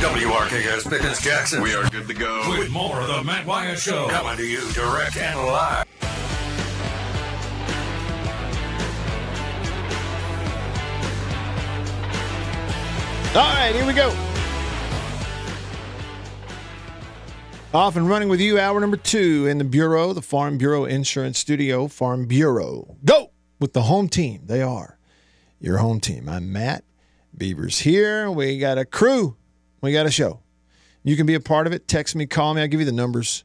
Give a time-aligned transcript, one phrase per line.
[0.00, 1.62] WRKS Pickens Jackson.
[1.62, 2.42] We are good to go.
[2.48, 4.08] With more of the Matt Wyatt Show.
[4.08, 5.86] Coming to you direct and live.
[13.36, 14.08] All right, here we go.
[17.74, 21.38] Off and running with you, hour number two in the Bureau, the Farm Bureau Insurance
[21.38, 22.96] Studio, Farm Bureau.
[23.04, 24.44] Go with the home team.
[24.46, 24.98] They are
[25.60, 26.26] your home team.
[26.26, 26.84] I'm Matt.
[27.36, 28.30] Beaver's here.
[28.30, 29.36] We got a crew.
[29.80, 30.40] We got a show.
[31.02, 31.88] You can be a part of it.
[31.88, 32.60] Text me, call me.
[32.60, 33.44] I'll give you the numbers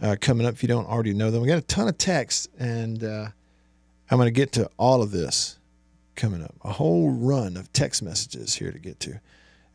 [0.00, 1.42] uh, coming up if you don't already know them.
[1.42, 3.28] We got a ton of texts, and uh,
[4.10, 5.58] I'm going to get to all of this
[6.16, 6.54] coming up.
[6.62, 9.20] A whole run of text messages here to get to,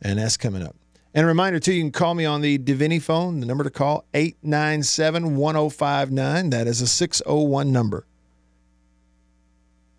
[0.01, 0.75] and that's coming up.
[1.13, 3.39] And a reminder, too, you can call me on the Divini phone.
[3.39, 6.49] The number to call, 897 1059.
[6.51, 8.05] That is a 601 number.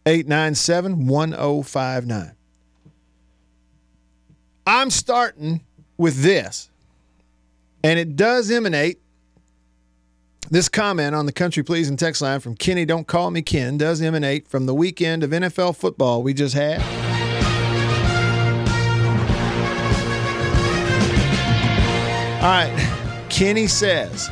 [0.06, 2.32] 897 1059.
[4.66, 5.62] I'm starting
[6.00, 6.70] with this,
[7.84, 8.98] and it does emanate.
[10.51, 14.01] This comment on the country pleasing text line from Kenny, don't call me Ken, does
[14.02, 16.80] emanate from the weekend of NFL football we just had.
[22.42, 24.30] All right, Kenny says,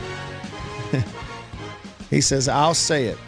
[2.11, 3.19] he says, I'll say it.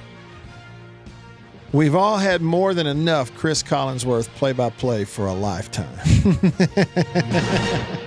[1.73, 5.87] We've all had more than enough Chris Collinsworth play by play for a lifetime.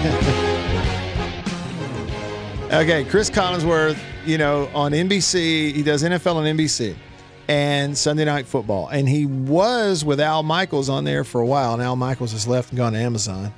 [2.72, 6.96] okay, Chris Collinsworth, you know, on NBC, he does NFL on NBC
[7.48, 8.88] and Sunday Night Football.
[8.88, 12.48] And he was with Al Michaels on there for a while, and Al Michaels has
[12.48, 13.52] left and gone to Amazon.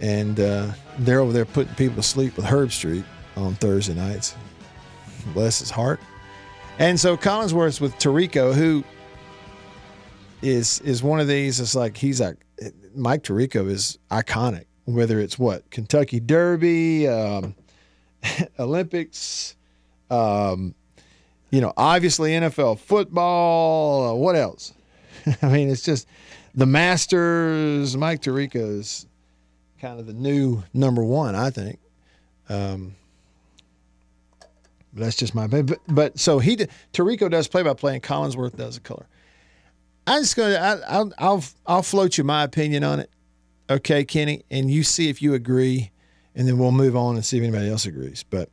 [0.00, 3.04] And uh, they're over there putting people to sleep with Herbstreit
[3.36, 4.34] on Thursday nights.
[5.32, 5.98] Bless his heart.
[6.78, 8.84] And so Collinsworth's with Tirico, who
[10.42, 11.58] is is one of these.
[11.58, 12.36] It's like he's like
[12.94, 14.64] Mike Tirico is iconic.
[14.94, 17.54] Whether it's what Kentucky Derby, um,
[18.58, 19.56] Olympics,
[20.10, 20.74] um,
[21.50, 24.10] you know, obviously NFL football.
[24.10, 24.72] Uh, what else?
[25.42, 26.06] I mean, it's just
[26.54, 27.96] the Masters.
[27.96, 29.06] Mike Tirico is
[29.80, 31.78] kind of the new number one, I think.
[32.48, 32.94] Um,
[34.92, 36.56] that's just my but, but so he
[36.92, 39.06] Tirico does play by play and Collinsworth does the color.
[40.06, 43.10] I'm just gonna I, will I'll I'll float you my opinion on it,
[43.70, 45.92] okay, Kenny, and you see if you agree,
[46.34, 48.24] and then we'll move on and see if anybody else agrees.
[48.28, 48.50] But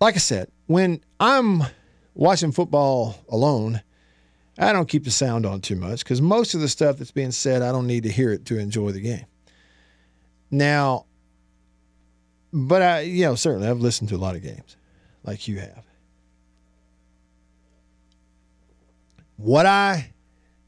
[0.00, 1.62] like I said, when I'm
[2.14, 3.82] watching football alone,
[4.58, 7.30] I don't keep the sound on too much because most of the stuff that's being
[7.30, 9.26] said, I don't need to hear it to enjoy the game.
[10.50, 11.06] Now,
[12.52, 14.76] but I, you know, certainly I've listened to a lot of games
[15.22, 15.84] like you have.
[19.36, 20.12] What I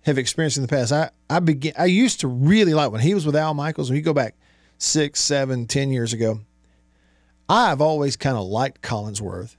[0.02, 3.14] have experienced in the past, I, I begin, I used to really like when he
[3.14, 4.34] was with Al Michaels, when you go back
[4.78, 6.40] six, seven, ten years ago,
[7.48, 9.56] I've always kind of liked Collinsworth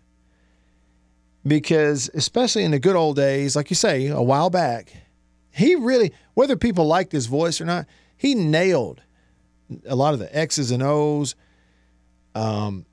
[1.46, 4.94] because, especially in the good old days, like you say, a while back,
[5.51, 7.85] he really, whether people liked his voice or not,
[8.18, 9.01] he nailed
[9.85, 11.35] a lot of the X's and O's.
[12.35, 12.85] Um,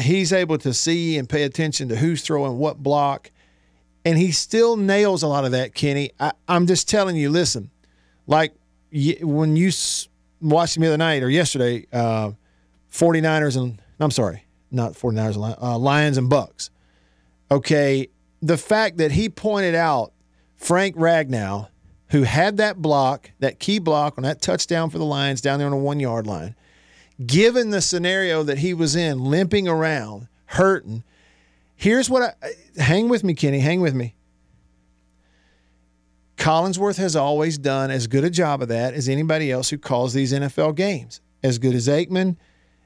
[0.00, 3.30] he's able to see and pay attention to who's throwing what block,
[4.04, 6.10] and he still nails a lot of that, Kenny.
[6.18, 7.70] I, am just telling you, listen,
[8.26, 8.54] like
[9.20, 9.70] when you
[10.40, 12.32] watched me the other night or yesterday, uh,
[12.92, 16.70] 49ers and, I'm sorry, not 49ers, uh, Lions and Bucks.
[17.50, 18.08] Okay,
[18.40, 20.12] the fact that he pointed out
[20.56, 21.68] Frank Ragnow,
[22.10, 25.66] who had that block, that key block on that touchdown for the Lions down there
[25.66, 26.54] on the one yard line,
[27.24, 31.04] given the scenario that he was in, limping around, hurting,
[31.80, 34.14] here's what I hang with me, Kenny, hang with me.
[36.36, 40.12] Collinsworth has always done as good a job of that as anybody else who calls
[40.12, 41.20] these NFL games.
[41.42, 42.36] As good as Aikman,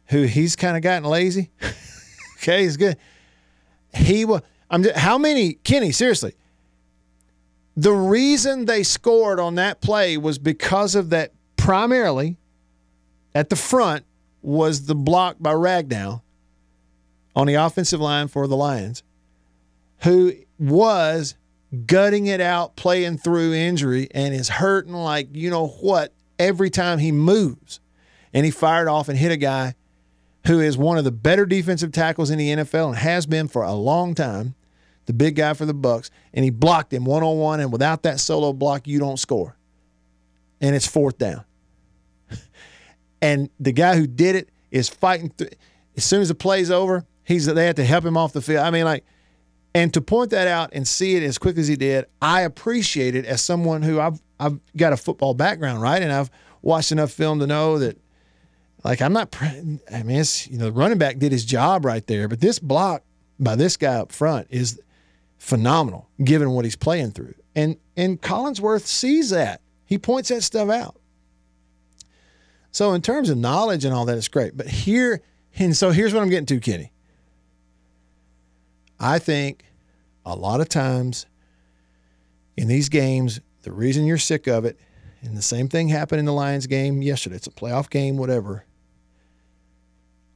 [0.06, 1.50] who he's kind of gotten lazy.
[2.36, 2.96] okay, he's good.
[3.92, 4.42] He will.
[4.70, 4.84] I'm.
[4.84, 5.90] Just, how many, Kenny?
[5.90, 6.34] Seriously,
[7.76, 11.32] the reason they scored on that play was because of that.
[11.56, 12.36] Primarily,
[13.34, 14.04] at the front,
[14.42, 16.20] was the block by Ragnow
[17.34, 19.02] on the offensive line for the Lions,
[20.02, 21.34] who was
[21.86, 26.98] gutting it out, playing through injury, and is hurting like you know what every time
[26.98, 27.80] he moves.
[28.32, 29.74] And he fired off and hit a guy
[30.46, 33.62] who is one of the better defensive tackles in the NFL and has been for
[33.62, 34.54] a long time,
[35.06, 37.60] the big guy for the Bucks, and he blocked him one on one.
[37.60, 39.56] And without that solo block, you don't score.
[40.60, 41.44] And it's fourth down.
[43.22, 45.30] And the guy who did it is fighting.
[45.30, 45.54] Th-
[45.96, 48.64] as soon as the play's over, he's they have to help him off the field.
[48.64, 49.04] I mean, like,
[49.74, 53.14] and to point that out and see it as quick as he did, I appreciate
[53.16, 56.02] it as someone who I've I've got a football background, right?
[56.02, 56.30] And I've
[56.62, 57.98] watched enough film to know that,
[58.84, 59.34] like, I'm not.
[59.40, 62.58] I mean, it's you know, the running back did his job right there, but this
[62.58, 63.02] block
[63.40, 64.80] by this guy up front is
[65.38, 67.34] phenomenal, given what he's playing through.
[67.54, 69.60] And and Collinsworth sees that.
[69.84, 70.96] He points that stuff out.
[72.70, 74.56] So in terms of knowledge and all that, it's great.
[74.56, 75.20] But here,
[75.56, 76.90] and so here's what I'm getting to, Kenny.
[78.98, 79.64] I think
[80.24, 81.26] a lot of times
[82.56, 84.78] in these games, the reason you're sick of it,
[85.22, 87.36] and the same thing happened in the Lions game yesterday.
[87.36, 88.64] It's a playoff game, whatever.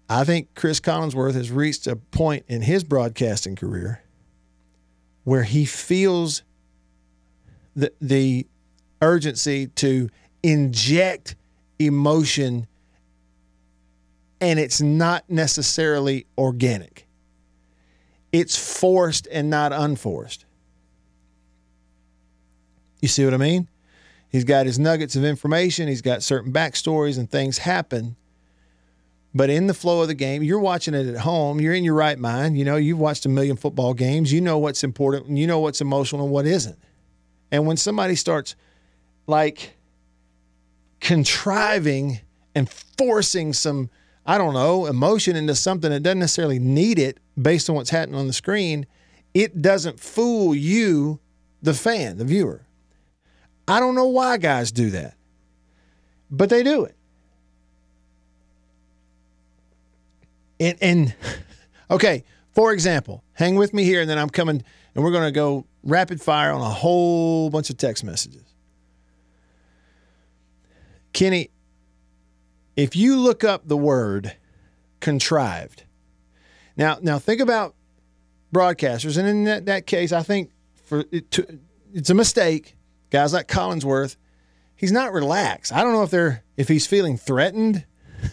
[0.08, 4.02] I think Chris Collinsworth has reached a point in his broadcasting career
[5.24, 6.42] where he feels
[7.76, 8.46] the the
[9.02, 10.08] urgency to
[10.42, 11.36] inject
[11.78, 12.66] emotion
[14.40, 17.07] and it's not necessarily organic.
[18.32, 20.44] It's forced and not unforced.
[23.00, 23.68] You see what I mean?
[24.28, 28.16] He's got his nuggets of information, he's got certain backstories and things happen.
[29.34, 31.94] But in the flow of the game, you're watching it at home, you're in your
[31.94, 32.58] right mind.
[32.58, 35.60] You know, you've watched a million football games, you know what's important, and you know
[35.60, 36.78] what's emotional and what isn't.
[37.50, 38.56] And when somebody starts
[39.26, 39.76] like
[41.00, 42.20] contriving
[42.54, 43.90] and forcing some,
[44.28, 48.20] I don't know, emotion into something that doesn't necessarily need it based on what's happening
[48.20, 48.86] on the screen,
[49.32, 51.18] it doesn't fool you,
[51.62, 52.66] the fan, the viewer.
[53.66, 55.14] I don't know why guys do that,
[56.30, 56.94] but they do it.
[60.60, 61.14] And, and
[61.90, 64.62] okay, for example, hang with me here, and then I'm coming,
[64.94, 68.44] and we're going to go rapid fire on a whole bunch of text messages.
[71.14, 71.48] Kenny,
[72.78, 74.36] if you look up the word
[75.00, 75.82] contrived,
[76.76, 77.74] now now think about
[78.54, 80.52] broadcasters, and in that, that case, I think
[80.84, 81.58] for it to,
[81.92, 82.76] it's a mistake.
[83.10, 84.16] Guys like Collinsworth,
[84.76, 85.72] he's not relaxed.
[85.72, 87.84] I don't know if they're if he's feeling threatened.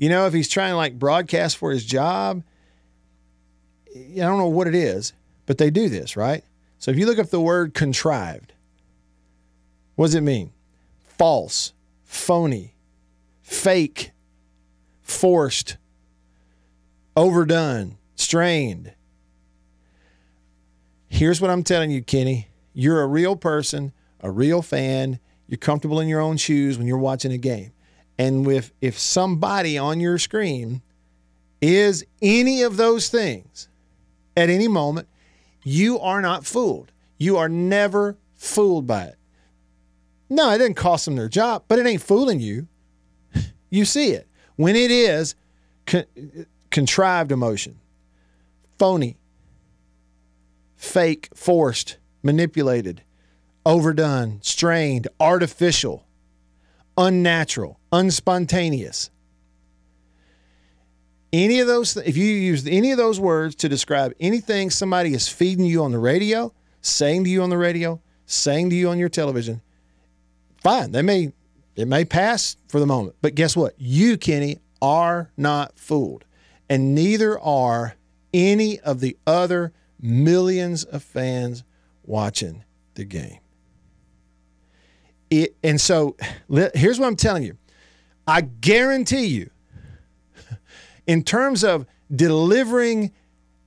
[0.00, 2.44] You know, if he's trying to like broadcast for his job.
[3.92, 5.12] I don't know what it is,
[5.44, 6.44] but they do this, right?
[6.78, 8.52] So if you look up the word contrived,
[9.96, 10.52] what does it mean?
[11.04, 11.72] False,
[12.04, 12.76] phony,
[13.48, 14.12] fake,
[15.00, 15.78] forced,
[17.16, 18.92] overdone, strained.
[21.08, 22.48] Here's what I'm telling you, Kenny.
[22.74, 25.18] You're a real person, a real fan.
[25.48, 27.72] You're comfortable in your own shoes when you're watching a game.
[28.18, 30.82] And with if somebody on your screen
[31.62, 33.68] is any of those things
[34.36, 35.08] at any moment,
[35.64, 36.92] you are not fooled.
[37.16, 39.16] You are never fooled by it.
[40.28, 42.68] No, it didn't cost them their job, but it ain't fooling you.
[43.70, 44.26] You see it.
[44.56, 45.34] When it is
[45.86, 46.04] con-
[46.70, 47.78] contrived emotion,
[48.78, 49.16] phony,
[50.76, 53.02] fake, forced, manipulated,
[53.66, 56.06] overdone, strained, artificial,
[56.96, 59.10] unnatural, unspontaneous.
[61.32, 65.28] Any of those, if you use any of those words to describe anything somebody is
[65.28, 68.98] feeding you on the radio, saying to you on the radio, saying to you on
[68.98, 69.60] your television,
[70.62, 70.92] fine.
[70.92, 71.32] They may
[71.78, 73.74] it may pass for the moment, but guess what?
[73.78, 76.24] You, Kenny, are not fooled,
[76.68, 77.94] and neither are
[78.34, 81.62] any of the other millions of fans
[82.04, 82.64] watching
[82.94, 83.38] the game.
[85.30, 86.16] It, and so
[86.74, 87.56] here's what I'm telling you.
[88.26, 89.50] I guarantee you,
[91.06, 93.12] in terms of delivering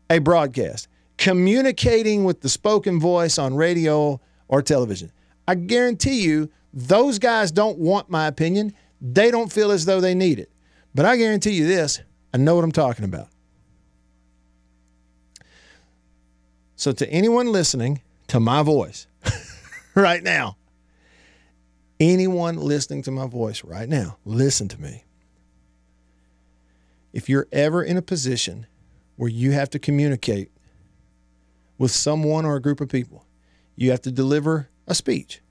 [0.09, 5.11] a broadcast, communicating with the spoken voice on radio or television,
[5.47, 8.73] I guarantee you those guys don't want my opinion.
[9.01, 10.51] They don't feel as though they need it.
[10.93, 12.01] But I guarantee you this
[12.33, 13.27] I know what I'm talking about.
[16.75, 19.05] So, to anyone listening to my voice
[19.95, 20.57] right now,
[21.99, 25.03] anyone listening to my voice right now, listen to me.
[27.13, 28.65] If you're ever in a position
[29.15, 30.49] where you have to communicate
[31.77, 33.27] with someone or a group of people,
[33.75, 35.41] you have to deliver a speech,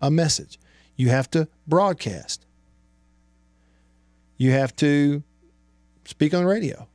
[0.00, 0.58] a message,
[0.96, 2.46] you have to broadcast.
[4.36, 5.22] You have to
[6.04, 6.86] speak on radio.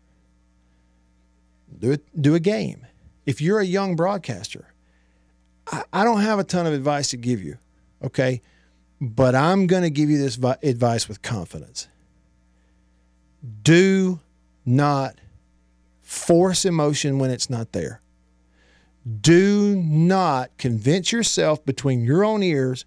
[1.78, 2.86] Do it, do a game.
[3.26, 4.74] If you're a young broadcaster,
[5.72, 7.58] I, I don't have a ton of advice to give you,
[8.04, 8.42] okay?
[9.02, 11.88] But I'm going to give you this vi- advice with confidence.
[13.64, 14.20] Do
[14.66, 15.20] not
[16.02, 18.02] force emotion when it's not there.
[19.22, 22.86] Do not convince yourself between your own ears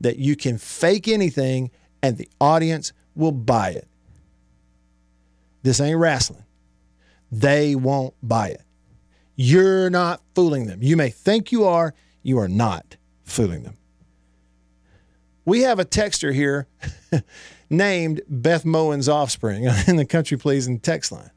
[0.00, 1.70] that you can fake anything
[2.02, 3.86] and the audience will buy it.
[5.62, 6.44] This ain't wrestling.
[7.30, 8.62] They won't buy it.
[9.36, 10.82] You're not fooling them.
[10.82, 13.76] You may think you are, you are not fooling them.
[15.44, 16.66] we have a texter here
[17.70, 21.30] named Beth Moen's offspring in the country pleasing text line.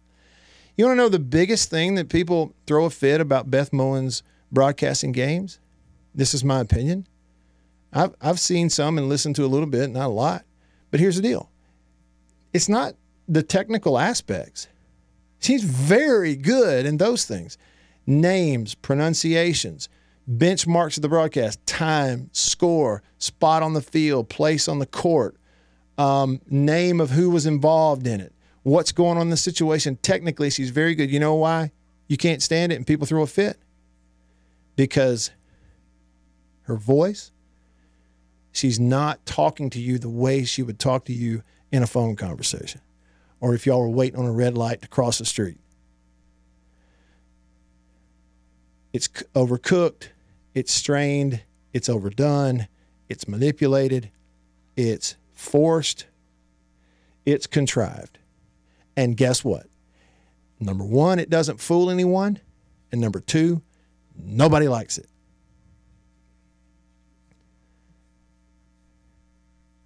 [0.75, 4.23] You want to know the biggest thing that people throw a fit about Beth Moen's
[4.51, 5.59] broadcasting games?
[6.15, 7.07] This is my opinion.
[7.91, 10.45] I've, I've seen some and listened to a little bit, not a lot.
[10.89, 11.49] But here's the deal
[12.53, 12.95] it's not
[13.27, 14.67] the technical aspects.
[15.39, 17.57] She's very good in those things
[18.05, 19.89] names, pronunciations,
[20.29, 25.35] benchmarks of the broadcast, time, score, spot on the field, place on the court,
[25.97, 28.32] um, name of who was involved in it,
[28.63, 29.97] what's going on in the situation.
[30.01, 31.11] Technically, she's very good.
[31.11, 31.71] You know why
[32.07, 33.57] you can't stand it and people throw a fit?
[34.75, 35.31] Because
[36.63, 37.31] her voice,
[38.51, 42.15] she's not talking to you the way she would talk to you in a phone
[42.15, 42.81] conversation
[43.43, 45.57] or if y'all were waiting on a red light to cross the street.
[48.93, 50.09] It's overcooked,
[50.53, 51.41] it's strained,
[51.73, 52.69] it's overdone,
[53.09, 54.11] it's manipulated,
[54.77, 56.05] it's forced,
[57.25, 58.19] it's contrived.
[58.95, 59.67] And guess what?
[60.59, 62.39] Number one, it doesn't fool anyone.
[62.91, 63.61] And number two,
[64.15, 65.07] nobody likes it.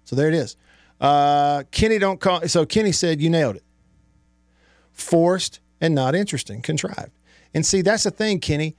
[0.04, 0.56] So there it is.
[1.00, 2.46] Uh, Kenny don't call.
[2.48, 3.64] So Kenny said you nailed it.
[4.92, 7.12] Forced and not interesting, contrived.
[7.54, 8.76] And see, that's the thing, Kenny.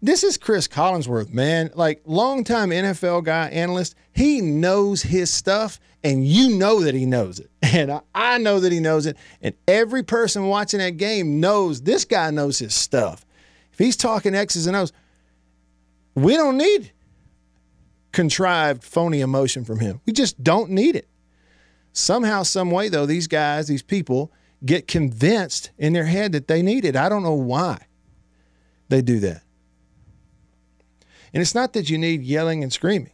[0.00, 1.70] This is Chris Collinsworth, man.
[1.74, 3.96] Like longtime NFL guy, analyst.
[4.12, 8.60] He knows his stuff, and you know that he knows it, and I, I know
[8.60, 9.16] that he knows it.
[9.42, 13.24] And every person watching that game knows this guy knows his stuff.
[13.72, 14.92] If he's talking X's and O's,
[16.14, 16.92] we don't need
[18.12, 20.00] contrived, phony emotion from him.
[20.06, 21.08] We just don't need it.
[21.92, 24.32] Somehow, some way, though, these guys, these people,
[24.64, 26.96] get convinced in their head that they need it.
[26.96, 27.78] I don't know why
[28.88, 29.42] they do that.
[31.38, 33.12] And it's not that you need yelling and screaming.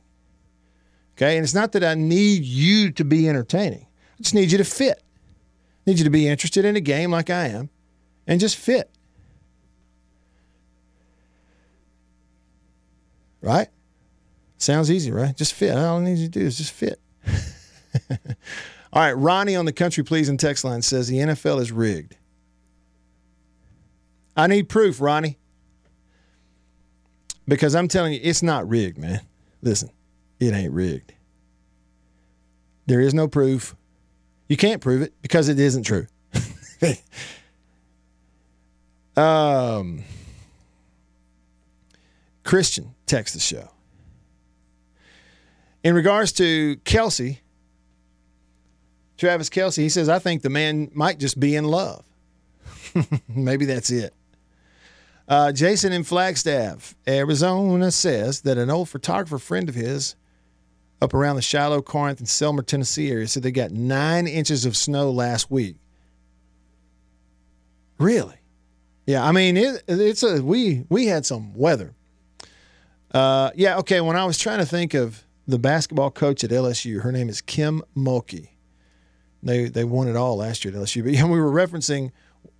[1.14, 1.36] Okay.
[1.36, 3.86] And it's not that I need you to be entertaining.
[4.18, 4.96] I just need you to fit.
[4.96, 7.68] I need you to be interested in a game like I am
[8.26, 8.88] and just fit.
[13.42, 13.68] Right?
[14.56, 15.36] Sounds easy, right?
[15.36, 15.76] Just fit.
[15.76, 16.98] All I need you to do is just fit.
[18.10, 22.16] All right, Ronnie on the country pleasing text line says the NFL is rigged.
[24.34, 25.36] I need proof, Ronnie.
[27.46, 29.20] Because I'm telling you, it's not rigged, man.
[29.62, 29.90] Listen,
[30.40, 31.12] it ain't rigged.
[32.86, 33.74] There is no proof.
[34.48, 36.06] You can't prove it because it isn't true.
[39.16, 40.04] um,
[42.44, 43.70] Christian text the show.
[45.82, 47.38] In regards to Kelce,
[49.16, 52.04] Travis Kelce, he says, I think the man might just be in love.
[53.28, 54.12] Maybe that's it.
[55.26, 60.16] Uh, Jason in Flagstaff, Arizona says that an old photographer friend of his
[61.00, 64.76] up around the Shiloh, Corinth, and Selmer, Tennessee area said they got nine inches of
[64.76, 65.76] snow last week.
[67.98, 68.36] Really?
[69.06, 71.94] Yeah, I mean it, it's a we we had some weather.
[73.12, 74.00] Uh, yeah, okay.
[74.00, 77.40] When I was trying to think of the basketball coach at LSU, her name is
[77.40, 78.48] Kim Mulkey.
[79.42, 81.04] They they won it all last year at LSU.
[81.04, 82.12] But yeah, we were referencing,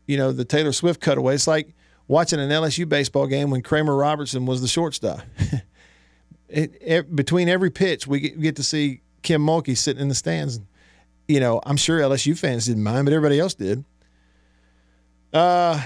[0.06, 1.34] you know, the Taylor Swift cutaway.
[1.34, 1.74] It's like
[2.08, 5.20] watching an LSU baseball game when Kramer Robertson was the shortstop.
[6.48, 10.08] it, it, between every pitch, we get, we get, to see Kim Mulkey sitting in
[10.08, 10.60] the stands.
[11.28, 13.84] You know, I'm sure LSU fans didn't mind, but everybody else did.
[15.32, 15.82] Uh,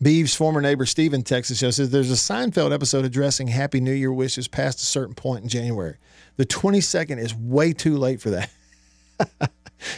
[0.00, 4.12] Beeves' former neighbor Steven Texas show says there's a Seinfeld episode addressing Happy New Year
[4.12, 5.96] wishes past a certain point in January.
[6.36, 8.50] The 22nd is way too late for that.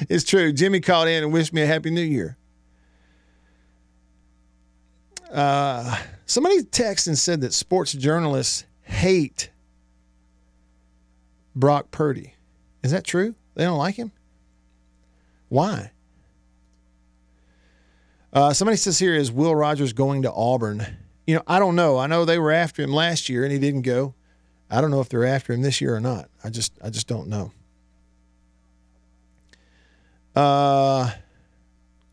[0.09, 0.53] it's true.
[0.53, 2.37] Jimmy called in and wished me a Happy New Year.
[5.31, 9.51] Uh, somebody texted and said that sports journalists hate
[11.55, 12.35] Brock Purdy.
[12.83, 13.35] Is that true?
[13.55, 14.13] They don't like him?
[15.49, 15.91] Why?
[18.33, 20.87] Uh, somebody says here is Will Rogers going to Auburn?
[21.27, 21.99] You know, I don't know.
[21.99, 24.15] I know they were after him last year and he didn't go.
[24.71, 26.29] I don't know if they're after him this year or not.
[26.45, 27.53] I just I just don't know.
[30.35, 31.13] Uh,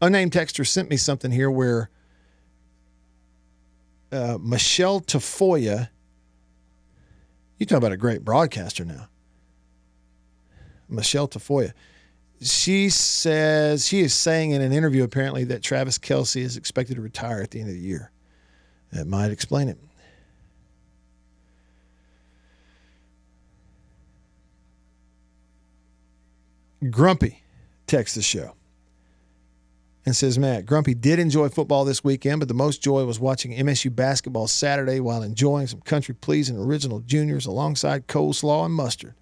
[0.02, 1.90] unnamed texter sent me something here where
[4.14, 5.90] uh, Michelle Tafoya,
[7.58, 9.08] you talk about a great broadcaster now.
[10.88, 11.74] Michelle Tafoya,
[12.40, 17.02] she says she is saying in an interview apparently that Travis Kelce is expected to
[17.02, 18.12] retire at the end of the year.
[18.92, 19.80] That might explain it.
[26.92, 27.42] Grumpy
[27.88, 28.54] text the show.
[30.06, 33.54] And says, Matt, Grumpy did enjoy football this weekend, but the most joy was watching
[33.54, 39.14] MSU basketball Saturday while enjoying some country pleasing original juniors alongside coleslaw and mustard.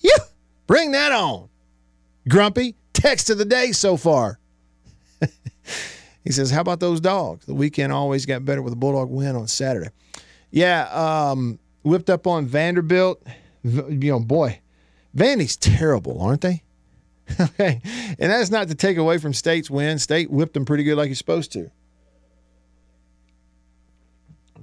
[0.00, 0.24] Yeah,
[0.66, 1.48] bring that on.
[2.28, 4.38] Grumpy, text of the day so far.
[6.24, 7.44] he says, How about those dogs?
[7.46, 9.90] The weekend always got better with a Bulldog win on Saturday.
[10.50, 13.22] Yeah, um, whipped up on Vanderbilt.
[13.62, 14.60] You know, boy,
[15.14, 16.62] Vandy's terrible, aren't they?
[17.40, 17.80] okay.
[18.18, 19.98] And that's not to take away from State's win.
[19.98, 21.70] State whipped them pretty good like you're supposed to.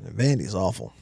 [0.05, 0.93] Vandy's awful.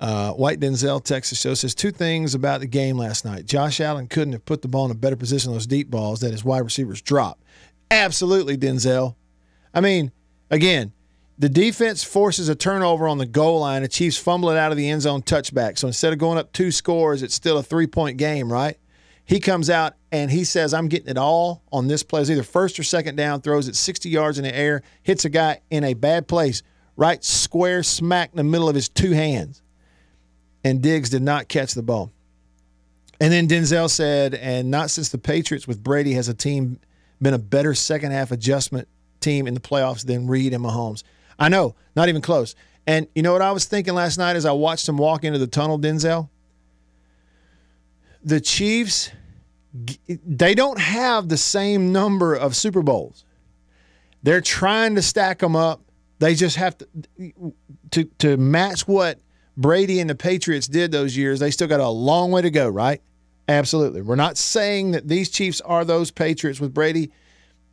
[0.00, 3.46] Uh, White Denzel, Texas show says two things about the game last night.
[3.46, 6.20] Josh Allen couldn't have put the ball in a better position on those deep balls
[6.20, 7.42] that his wide receivers dropped.
[7.90, 9.16] Absolutely, Denzel.
[9.74, 10.12] I mean,
[10.50, 10.92] again,
[11.36, 13.82] the defense forces a turnover on the goal line.
[13.82, 15.78] The Chiefs fumble it out of the end zone touchback.
[15.78, 18.76] So instead of going up two scores, it's still a three point game, right?
[19.28, 22.22] He comes out and he says, I'm getting it all on this play.
[22.22, 25.28] It's either first or second down, throws it 60 yards in the air, hits a
[25.28, 26.62] guy in a bad place,
[26.96, 29.62] right square smack in the middle of his two hands
[30.64, 32.12] and Diggs did not catch the ball.
[33.20, 36.78] And then Denzel said, and not since the Patriots with Brady has a team
[37.20, 38.86] been a better second half adjustment
[39.20, 41.02] team in the playoffs than Reid and Mahomes.
[41.38, 42.54] I know, not even close.
[42.86, 45.38] And you know what I was thinking last night as I watched him walk into
[45.38, 46.28] the tunnel, Denzel?
[48.22, 49.10] The Chiefs,
[50.26, 53.24] they don't have the same number of Super Bowls.
[54.22, 55.82] They're trying to stack them up.
[56.18, 56.88] They just have to
[57.90, 59.20] to to match what
[59.58, 62.68] Brady and the Patriots did those years, they still got a long way to go,
[62.68, 63.02] right?
[63.48, 64.02] Absolutely.
[64.02, 67.10] We're not saying that these Chiefs are those Patriots with Brady,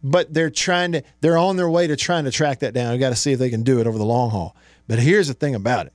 [0.04, 2.94] but they're trying to they're on their way to trying to track that down.
[2.94, 4.56] We got to see if they can do it over the long haul.
[4.88, 5.94] But here's the thing about it.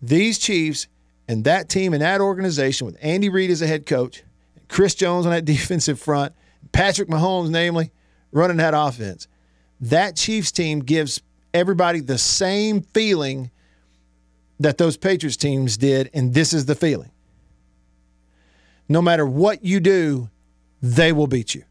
[0.00, 0.86] These Chiefs
[1.26, 4.22] and that team and that organization with Andy Reid as a head coach,
[4.68, 6.34] Chris Jones on that defensive front,
[6.72, 7.90] Patrick Mahomes namely
[8.32, 9.28] running that offense.
[9.80, 11.20] That Chiefs team gives
[11.54, 13.50] everybody the same feeling
[14.60, 17.10] that those Patriots teams did, and this is the feeling.
[18.88, 20.30] No matter what you do,
[20.82, 21.64] they will beat you.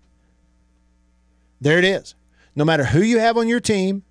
[1.60, 2.16] There it is.
[2.56, 4.04] No matter who you have on your team,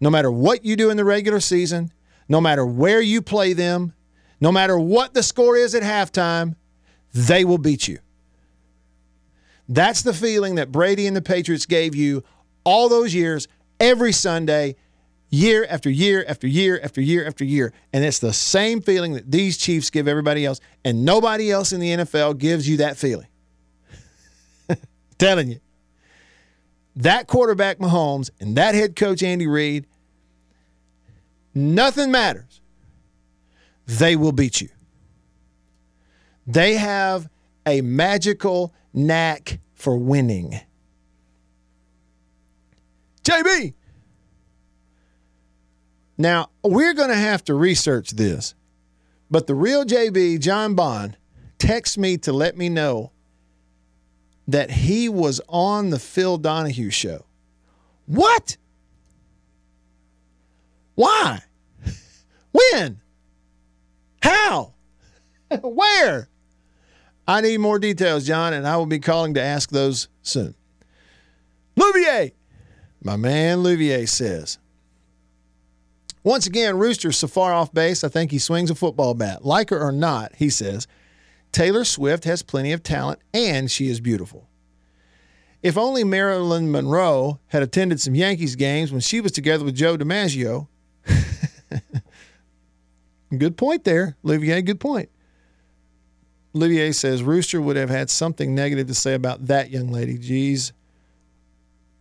[0.00, 1.92] no matter what you do in the regular season,
[2.28, 3.92] no matter where you play them,
[4.40, 6.54] no matter what the score is at halftime,
[7.12, 7.98] they will beat you.
[9.68, 12.24] That's the feeling that Brady and the Patriots gave you
[12.64, 14.76] all those years, every Sunday,
[15.30, 17.72] year after year after year after year after year.
[17.92, 21.80] And it's the same feeling that these Chiefs give everybody else, and nobody else in
[21.80, 23.28] the NFL gives you that feeling.
[25.18, 25.60] Telling you.
[26.96, 29.86] That quarterback, Mahomes, and that head coach, Andy Reid,
[31.54, 32.60] nothing matters.
[33.86, 34.68] They will beat you.
[36.46, 37.28] They have
[37.68, 40.60] a magical knack for winning.
[43.22, 43.74] JB,
[46.16, 48.54] now, we're going to have to research this,
[49.30, 51.16] but the real JB, John Bond,
[51.58, 53.12] texted me to let me know
[54.48, 57.24] that he was on the Phil Donahue show.
[58.06, 58.56] What?
[60.94, 61.42] Why?
[62.50, 63.00] When?
[64.22, 64.74] How?
[65.62, 66.28] Where?
[67.28, 70.54] I need more details, John, and I will be calling to ask those soon.
[71.76, 72.32] Louvier,
[73.04, 74.58] my man Louvier says,
[76.24, 79.44] once again, Rooster's so far off base, I think he swings a football bat.
[79.44, 80.88] Like her or not, he says,
[81.52, 84.48] Taylor Swift has plenty of talent and she is beautiful.
[85.62, 89.98] If only Marilyn Monroe had attended some Yankees games when she was together with Joe
[89.98, 90.66] DiMaggio.
[93.36, 94.62] good point there, Olivier.
[94.62, 95.10] Good point.
[96.54, 100.18] Olivier says Rooster would have had something negative to say about that young lady.
[100.18, 100.72] Geez.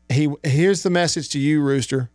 [0.10, 2.10] He here's the message to you, Rooster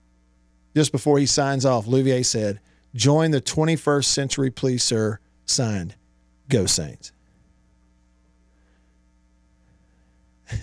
[0.74, 2.60] just before he signs off, Louvier said,
[2.94, 5.18] Join the 21st century, please, sir.
[5.46, 5.94] Signed,
[6.48, 7.12] Go Saints.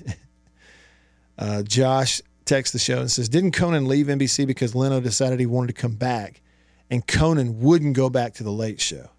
[1.37, 5.45] uh, Josh texts the show and says, Didn't Conan leave NBC because Leno decided he
[5.45, 6.41] wanted to come back
[6.89, 9.09] and Conan wouldn't go back to the late show?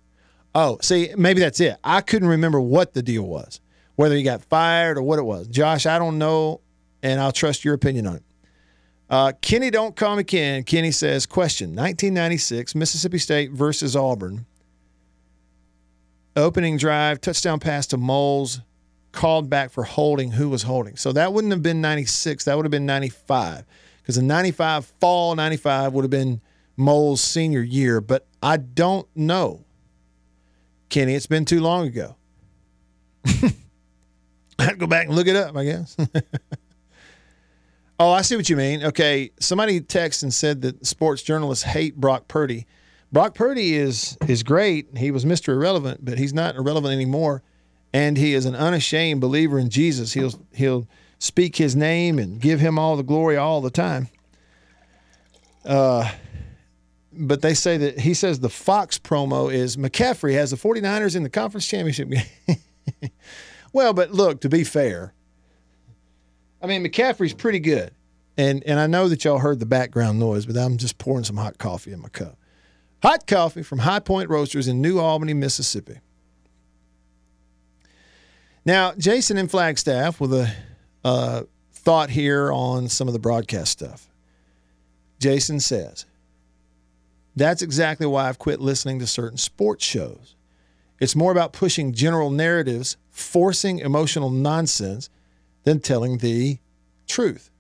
[0.55, 1.77] Oh, see, maybe that's it.
[1.85, 3.61] I couldn't remember what the deal was,
[3.97, 5.47] whether he got fired or what it was.
[5.47, 6.61] Josh, I don't know,
[7.03, 8.23] and I'll trust your opinion on it.
[9.09, 10.63] Uh, Kenny, don't call me Ken.
[10.63, 14.47] Kenny says, question 1996, Mississippi State versus Auburn.
[16.37, 18.61] Opening drive, touchdown pass to Moulds,
[19.13, 20.33] called back for holding.
[20.33, 20.97] Who was holding?
[20.97, 22.45] So that wouldn't have been 96.
[22.45, 23.65] That would have been 95.
[24.01, 26.41] Because in 95, fall 95 would have been
[26.77, 28.01] Moulds' senior year.
[28.01, 29.65] But I don't know.
[30.91, 32.17] Kenny, it's been too long ago.
[33.25, 35.97] I had to go back and look it up, I guess.
[37.99, 38.85] oh, I see what you mean.
[38.85, 42.67] Okay, somebody texted and said that sports journalists hate Brock Purdy.
[43.13, 44.89] Brock Purdy is is great.
[44.97, 45.49] He was Mr.
[45.55, 47.43] Irrelevant, but he's not irrelevant anymore.
[47.93, 50.13] And he is an unashamed believer in Jesus.
[50.13, 50.87] He'll he'll
[51.19, 54.09] speak his name and give him all the glory all the time.
[55.65, 56.11] Uh
[57.13, 61.23] but they say that he says the Fox promo is McCaffrey has the 49ers in
[61.23, 63.11] the conference championship game.
[63.73, 65.13] well, but look, to be fair,
[66.63, 67.93] I mean McCaffrey's pretty good.
[68.37, 71.37] And and I know that y'all heard the background noise, but I'm just pouring some
[71.37, 72.37] hot coffee in my cup.
[73.03, 76.01] Hot coffee from High Point Roasters in New Albany, Mississippi.
[78.65, 80.55] Now, Jason in Flagstaff with a
[81.03, 81.43] uh,
[81.73, 84.11] thought here on some of the broadcast stuff.
[85.19, 86.05] Jason says,
[87.37, 90.35] That's exactly why I've quit listening to certain sports shows.
[90.99, 95.09] It's more about pushing general narratives, forcing emotional nonsense,
[95.65, 96.59] than telling the
[97.07, 97.51] truth.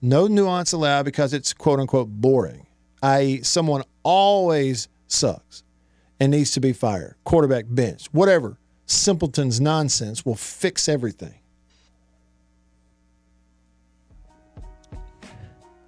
[0.00, 2.66] No nuance allowed because it's quote unquote boring,
[3.02, 5.64] i.e., someone always sucks
[6.20, 8.58] and needs to be fired, quarterback bench, whatever.
[8.86, 11.34] Simpleton's nonsense will fix everything.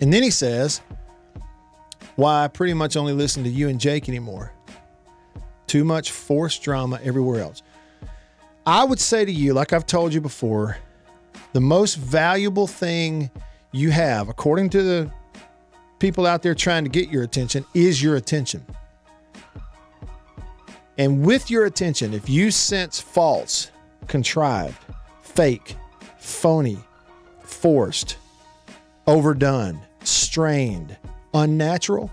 [0.01, 0.81] And then he says,
[2.17, 4.53] Why I pretty much only listen to you and Jake anymore.
[5.67, 7.63] Too much forced drama everywhere else.
[8.67, 10.77] I would say to you, like I've told you before,
[11.53, 13.31] the most valuable thing
[13.73, 15.11] you have, according to the
[15.99, 18.65] people out there trying to get your attention, is your attention.
[20.99, 23.71] And with your attention, if you sense false,
[24.07, 24.77] contrived,
[25.23, 25.77] fake,
[26.19, 26.79] phony,
[27.43, 28.17] forced,
[29.07, 30.97] overdone, strained,
[31.35, 32.11] unnatural,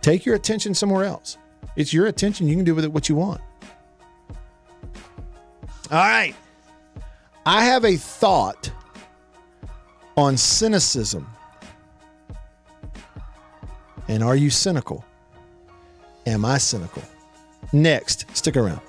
[0.00, 1.38] take your attention somewhere else.
[1.76, 2.48] It's your attention.
[2.48, 3.40] You can do with it what you want.
[5.90, 6.34] All right.
[7.46, 8.70] I have a thought
[10.16, 11.28] on cynicism.
[14.08, 15.04] And are you cynical?
[16.26, 17.02] Am I cynical?
[17.72, 18.80] Next, stick around.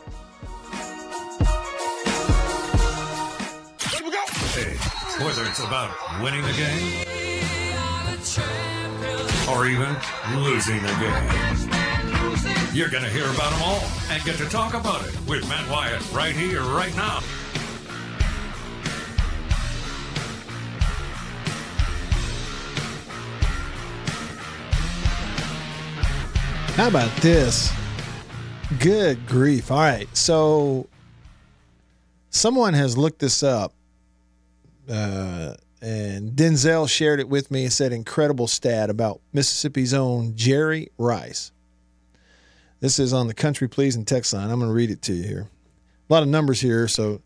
[4.53, 4.77] Hey,
[5.23, 7.24] whether it's about winning the game
[9.49, 9.95] or even
[10.35, 11.69] losing the game.
[12.73, 15.69] You're going to hear about them all and get to talk about it with Matt
[15.69, 17.21] Wyatt right here, right now.
[26.75, 27.71] How about this?
[28.79, 29.71] Good grief.
[29.71, 30.09] All right.
[30.13, 30.87] So
[32.31, 33.71] someone has looked this up,
[34.89, 40.89] uh, and Denzel shared it with me and said incredible stat about Mississippi's own Jerry
[40.97, 41.51] Rice.
[42.79, 44.49] This is on the Country Pleasing text line.
[44.49, 45.49] I'm going to read it to you here.
[46.09, 47.21] A lot of numbers here, so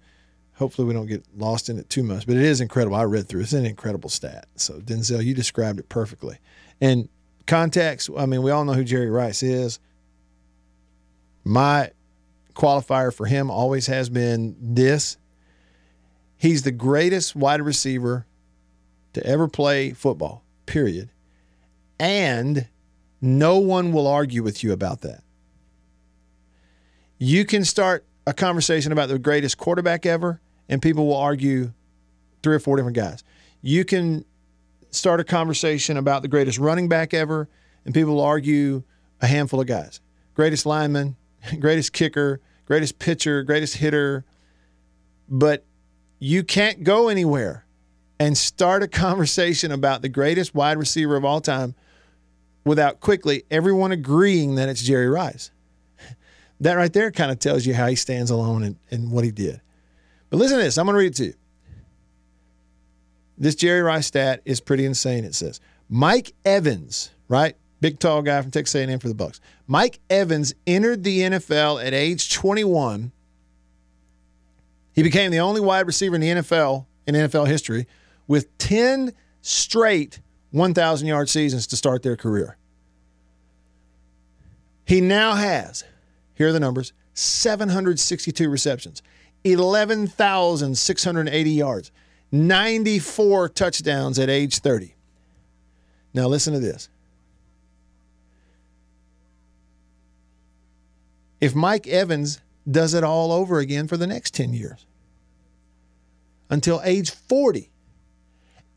[0.55, 2.25] hopefully we don't get lost in it too much.
[2.25, 2.95] But it is incredible.
[2.95, 3.43] I read through it.
[3.43, 4.47] It's an incredible stat.
[4.55, 6.37] So Denzel, you described it perfectly.
[6.79, 7.09] And
[7.47, 9.79] context, I mean, we all know who Jerry Rice is.
[11.43, 11.91] My
[12.53, 15.17] qualifier for him always has been this.
[16.37, 18.25] He's the greatest wide receiver
[19.13, 21.09] to ever play football, period.
[21.99, 22.67] And
[23.21, 25.23] no one will argue with you about that.
[27.17, 31.73] You can start a conversation about the greatest quarterback ever, and people will argue
[32.43, 33.23] three or four different guys.
[33.61, 34.23] You can
[34.91, 37.49] start a conversation about the greatest running back ever,
[37.85, 38.83] and people will argue
[39.21, 39.99] a handful of guys.
[40.33, 41.17] Greatest lineman,
[41.59, 44.23] greatest kicker, greatest pitcher, greatest hitter.
[45.27, 45.65] But
[46.19, 47.65] you can't go anywhere
[48.19, 51.73] and start a conversation about the greatest wide receiver of all time
[52.65, 55.51] without quickly everyone agreeing that it's Jerry Rice.
[56.61, 59.31] That right there kind of tells you how he stands alone and, and what he
[59.31, 59.61] did.
[60.29, 60.77] But listen to this.
[60.77, 61.33] I'm going to read it to you.
[63.37, 65.23] This Jerry Rice stat is pretty insane.
[65.23, 67.55] It says Mike Evans, right?
[67.79, 69.39] Big tall guy from Texas A&M for the Bucks.
[69.67, 73.13] Mike Evans entered the NFL at age 21.
[74.91, 77.87] He became the only wide receiver in the NFL in NFL history
[78.29, 79.11] with 10
[79.41, 82.55] straight 1,000 yard seasons to start their career.
[84.85, 85.83] He now has,
[86.35, 89.01] here are the numbers 762 receptions,
[89.43, 91.91] 11,680 yards,
[92.31, 94.95] 94 touchdowns at age 30.
[96.13, 96.87] Now, listen to this.
[101.41, 102.39] If Mike Evans
[102.69, 104.85] does it all over again for the next 10 years
[106.49, 107.68] until age 40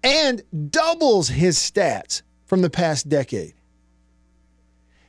[0.02, 3.54] and doubles his stats from the past decade,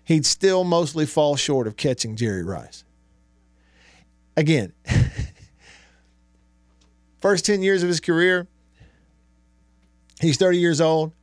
[0.03, 2.83] he'd still mostly fall short of catching Jerry Rice.
[4.35, 4.73] Again,
[7.23, 8.49] First 10 years of his career,
[10.19, 11.13] he's 30 years old,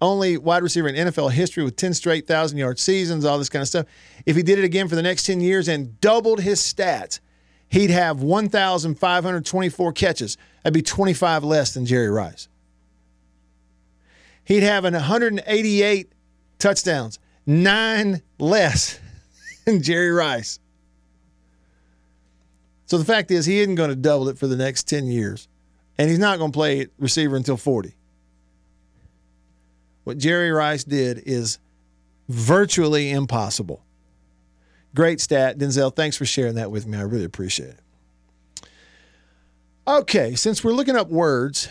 [0.00, 3.62] only wide receiver in NFL history with 10 straight 1,000 yard seasons, all this kind
[3.62, 3.86] of stuff.
[4.26, 7.20] If he did it again for the next 10 years and doubled his stats,
[7.68, 10.36] he'd have 1,524 catches.
[10.64, 12.48] That'd be 25 less than Jerry Rice.
[14.44, 16.12] He'd have an 188
[16.58, 19.00] touchdowns, nine less
[19.64, 20.58] than Jerry Rice.
[22.86, 25.48] So the fact is, he isn't going to double it for the next 10 years,
[25.98, 27.94] and he's not going to play receiver until 40.
[30.04, 31.58] What Jerry Rice did is
[32.28, 33.82] virtually impossible.
[34.94, 35.58] Great stat.
[35.58, 36.98] Denzel, thanks for sharing that with me.
[36.98, 38.68] I really appreciate it.
[39.86, 41.68] Okay, since we're looking up words,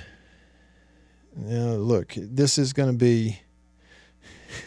[1.36, 3.40] know, look, this is going to be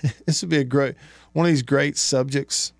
[0.26, 0.94] this would be a great
[1.32, 2.72] one of these great subjects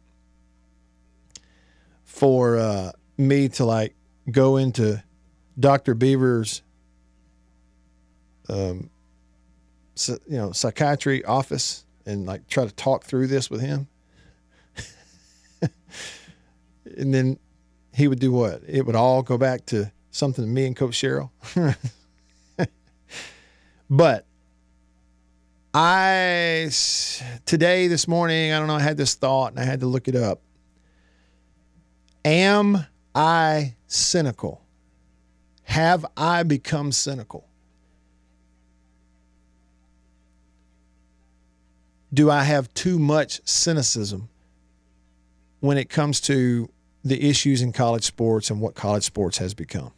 [2.04, 3.94] for uh, me to like
[4.30, 5.02] go into
[5.58, 5.94] Dr.
[5.94, 6.62] Beaver's
[8.48, 8.90] um,
[10.08, 13.88] you know psychiatry office and like try to talk through this with him
[16.96, 17.38] and then
[17.94, 20.94] he would do what it would all go back to something to me and coach
[20.94, 21.32] Sherrill
[23.88, 24.26] but
[25.74, 26.68] i
[27.44, 30.08] today this morning i don't know i had this thought and i had to look
[30.08, 30.40] it up.
[32.26, 34.60] Am i cynical?
[35.62, 37.46] Have i become cynical?
[42.12, 44.28] Do I have too much cynicism
[45.60, 46.68] when it comes to
[47.04, 49.92] the issues in college sports and what college sports has become?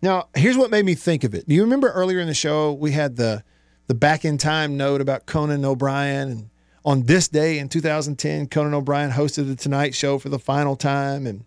[0.00, 1.48] Now, here's what made me think of it.
[1.48, 3.42] Do you remember earlier in the show we had the
[3.86, 6.50] the back in time note about Conan O'Brien and
[6.84, 11.26] on this day in 2010 Conan O'Brien hosted the Tonight Show for the final time
[11.26, 11.44] and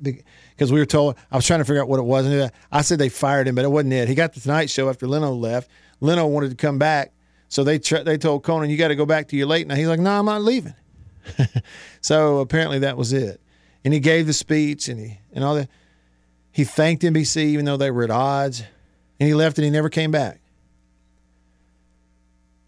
[0.00, 2.82] because we were told I was trying to figure out what it was and I
[2.82, 4.08] said they fired him but it wasn't it.
[4.08, 5.68] He got the Tonight Show after Leno left
[6.02, 7.12] Leno wanted to come back,
[7.48, 9.78] so they tr- they told Conan, "You got to go back to your late night."
[9.78, 10.74] He's like, "No, I'm not leaving."
[12.00, 13.40] so apparently that was it,
[13.84, 15.68] and he gave the speech and he and all that.
[16.52, 18.62] He thanked NBC even though they were at odds,
[19.18, 20.40] and he left and he never came back.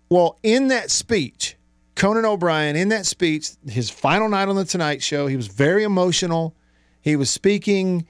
[0.09, 1.57] Well, in that speech,
[1.95, 5.85] Conan O'Brien, in that speech, his final night on the Tonight Show, he was very
[5.85, 6.55] emotional.
[7.01, 8.07] He was speaking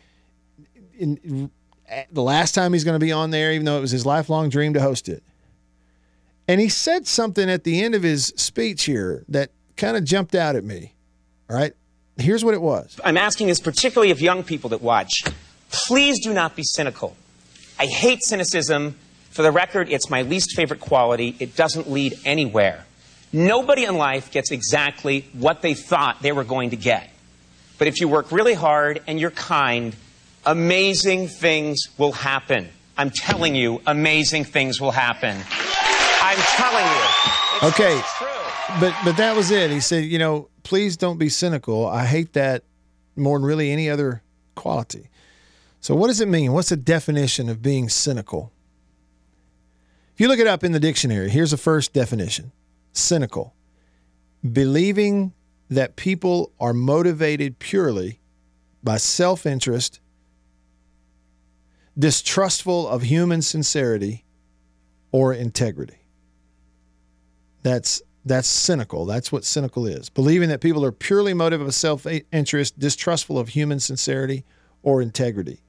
[0.99, 1.51] in
[2.13, 4.49] the last time he's going to be on there, even though it was his lifelong
[4.49, 5.23] dream to host it.
[6.47, 10.35] And he said something at the end of his speech here that kind of jumped
[10.35, 10.95] out at me.
[11.49, 11.73] All right.
[12.17, 15.25] Here's what it was I'm asking this particularly of young people that watch.
[15.75, 17.17] Please do not be cynical.
[17.79, 18.95] I hate cynicism.
[19.31, 21.35] For the record, it's my least favorite quality.
[21.41, 22.87] It doesn't lead anywhere.
[23.33, 27.11] Nobody in life gets exactly what they thought they were going to get.
[27.79, 29.97] But if you work really hard and you're kind,
[30.47, 32.69] amazing things will happen.
[32.97, 35.37] I'm telling you, amazing things will happen.
[36.21, 37.69] I'm telling you.
[37.69, 38.01] okay.
[38.81, 39.73] But but that was it.
[39.73, 41.87] He said, you know, please don't be cynical.
[41.89, 42.63] I hate that
[43.17, 44.23] more than really any other
[44.55, 45.09] quality.
[45.85, 46.55] So what does it mean?
[46.55, 48.55] What's the definition of being cynical?
[50.14, 52.53] If you look it up in the dictionary, here's the first definition.
[52.94, 53.55] Cynical.
[54.51, 55.35] Believing
[55.68, 58.18] that people are motivated purely
[58.83, 60.01] by self-interest
[61.99, 64.25] distrustful of human sincerity
[65.12, 66.07] or integrity.
[67.62, 69.05] That's that's cynical.
[69.05, 70.09] That's what cynical is.
[70.09, 74.47] Believing that people are purely motivated of self-interest, distrustful of human sincerity
[74.83, 75.61] or integrity.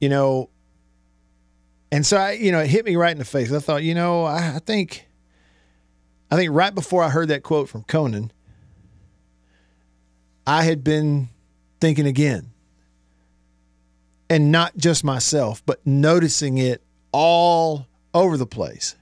[0.00, 0.50] You know,
[1.90, 3.52] and so I, you know, it hit me right in the face.
[3.52, 5.06] I thought, you know, I, I think,
[6.30, 8.32] I think right before I heard that quote from Conan,
[10.46, 11.28] I had been
[11.80, 12.52] thinking again.
[14.28, 16.82] And not just myself, but noticing it
[17.12, 18.96] all over the place.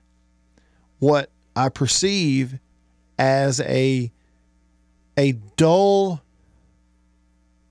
[0.99, 2.59] What I perceive
[3.19, 4.13] as a
[5.17, 6.21] a dull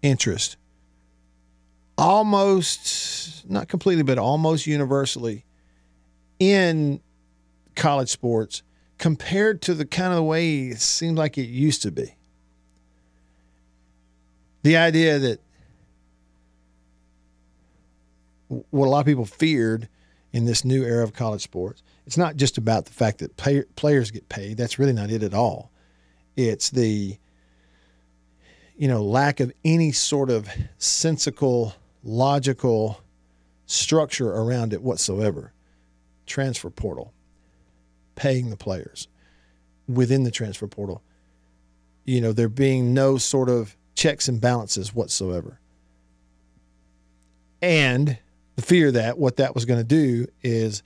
[0.02, 0.58] interest
[1.98, 5.46] almost not completely but almost universally
[6.40, 7.00] in
[7.76, 8.64] college sports
[8.98, 12.16] compared to the kind of way it seemed like it used to be
[14.64, 15.40] the idea that
[18.48, 19.88] what a lot of people feared
[20.32, 23.64] in this new era of college sports, it's not just about the fact that pay,
[23.76, 24.58] players get paid.
[24.58, 25.72] That's really not it at all.
[26.36, 27.18] It's the
[28.76, 31.74] you know lack of any sort of sensical,
[32.04, 33.02] logical
[33.66, 35.54] structure around it whatsoever.
[36.26, 37.14] Transfer portal,
[38.16, 39.08] paying the players
[39.88, 41.04] within the transfer portal
[42.06, 45.60] you know, there being no sort of checks and balances whatsoever.
[47.62, 48.18] And
[48.56, 50.84] the fear that what that was going to do is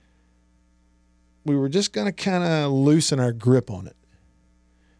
[1.44, 3.96] we were just going to kind of loosen our grip on it.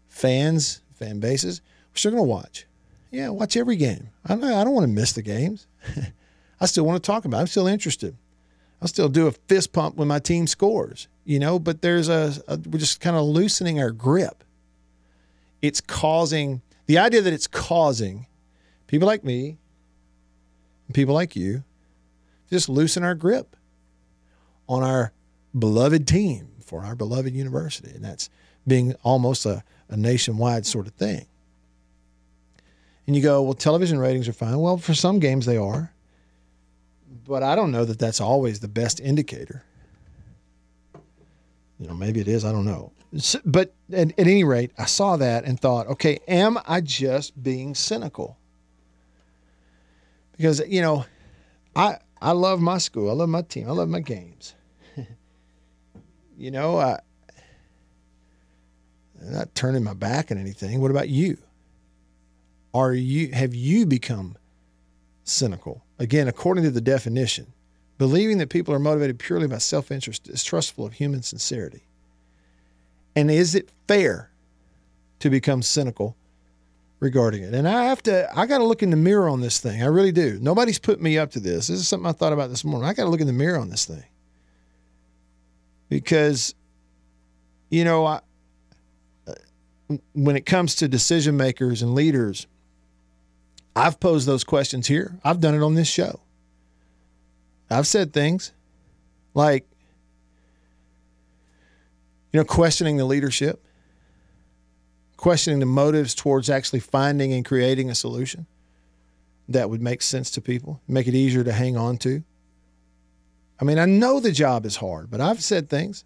[0.08, 1.60] Fans, fan bases,
[1.92, 2.66] we're still going to watch.
[3.10, 4.10] Yeah, watch every game.
[4.24, 5.66] I don't, I don't want to miss the games.
[6.60, 7.38] I still want to talk about.
[7.38, 7.40] It.
[7.40, 8.16] I'm still interested.
[8.80, 11.58] I'll still do a fist pump when my team scores, you know.
[11.58, 14.44] But there's a, a we're just kind of loosening our grip.
[15.62, 18.26] It's causing the idea that it's causing
[18.86, 19.58] people like me,
[20.86, 21.64] and people like you,
[22.50, 23.56] just loosen our grip
[24.68, 25.12] on our
[25.58, 28.30] beloved team for our beloved university, and that's
[28.66, 31.26] being almost a, a nationwide sort of thing.
[33.08, 34.58] And you go, well, television ratings are fine.
[34.58, 35.94] Well, for some games they are.
[37.26, 39.64] But I don't know that that's always the best indicator.
[41.78, 42.44] You know, maybe it is.
[42.44, 42.92] I don't know.
[43.46, 47.74] But at, at any rate, I saw that and thought, okay, am I just being
[47.74, 48.36] cynical?
[50.36, 51.06] Because, you know,
[51.74, 53.08] I, I love my school.
[53.08, 53.70] I love my team.
[53.70, 54.54] I love my games.
[56.36, 56.98] you know, I,
[59.22, 60.78] I'm not turning my back on anything.
[60.82, 61.38] What about you?
[62.74, 64.36] Are you have you become
[65.24, 65.82] cynical?
[65.98, 67.52] Again, according to the definition,
[67.98, 71.82] believing that people are motivated purely by self-interest, is distrustful of human sincerity.
[73.16, 74.30] And is it fair
[75.18, 76.16] to become cynical
[77.00, 77.54] regarding it?
[77.54, 79.82] And I have to I got to look in the mirror on this thing.
[79.82, 80.38] I really do.
[80.40, 81.66] Nobody's put me up to this.
[81.66, 82.88] This is something I thought about this morning.
[82.88, 84.04] I got to look in the mirror on this thing.
[85.88, 86.54] Because
[87.70, 88.20] you know, I
[89.26, 92.46] uh, when it comes to decision makers and leaders,
[93.78, 95.16] I've posed those questions here.
[95.22, 96.20] I've done it on this show.
[97.70, 98.52] I've said things
[99.34, 99.68] like,
[102.32, 103.64] you know, questioning the leadership,
[105.16, 108.46] questioning the motives towards actually finding and creating a solution
[109.48, 112.24] that would make sense to people, make it easier to hang on to.
[113.60, 116.04] I mean, I know the job is hard, but I've said things.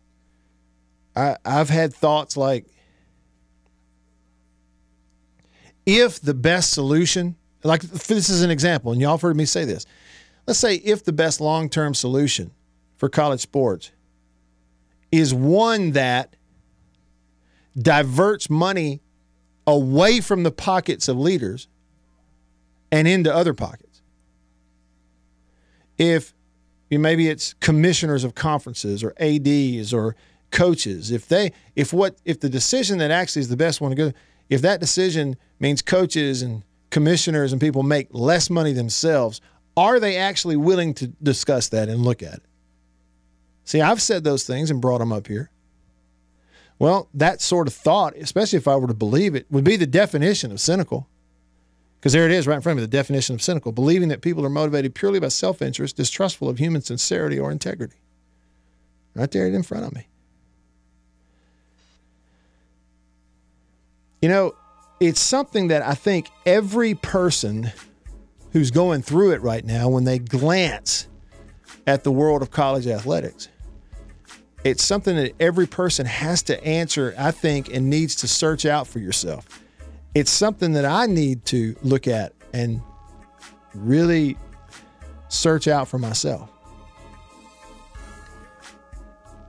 [1.16, 2.66] I, I've had thoughts like,
[5.86, 9.64] if the best solution like this is an example, and y'all have heard me say
[9.64, 9.86] this.
[10.46, 12.52] Let's say if the best long term solution
[12.96, 13.92] for college sports
[15.10, 16.34] is one that
[17.76, 19.00] diverts money
[19.66, 21.68] away from the pockets of leaders
[22.90, 24.02] and into other pockets.
[25.98, 26.34] If
[26.90, 30.16] maybe it's commissioners of conferences or ADs or
[30.50, 33.96] coaches, if they if what if the decision that actually is the best one to
[33.96, 34.12] go,
[34.48, 39.40] if that decision means coaches and commissioners and people make less money themselves,
[39.76, 42.42] are they actually willing to discuss that and look at it?
[43.64, 45.50] See, I've said those things and brought them up here.
[46.78, 49.86] Well, that sort of thought, especially if I were to believe it, would be the
[49.86, 51.08] definition of cynical.
[51.98, 54.20] Because there it is right in front of me, the definition of cynical believing that
[54.20, 57.96] people are motivated purely by self interest, distrustful of human sincerity or integrity.
[59.14, 60.08] Right there in front of me.
[64.20, 64.54] You know,
[65.02, 67.72] it's something that I think every person
[68.52, 71.08] who's going through it right now, when they glance
[71.88, 73.48] at the world of college athletics,
[74.62, 78.86] it's something that every person has to answer, I think, and needs to search out
[78.86, 79.60] for yourself.
[80.14, 82.80] It's something that I need to look at and
[83.74, 84.36] really
[85.28, 86.48] search out for myself.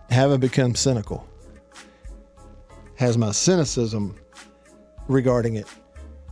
[0.09, 1.27] Have I become cynical?
[2.95, 4.15] Has my cynicism
[5.07, 5.67] regarding it,